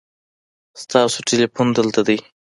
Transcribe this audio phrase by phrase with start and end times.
[0.81, 2.17] ستاسو تلیفون دلته دی